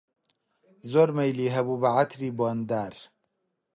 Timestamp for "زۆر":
0.91-1.09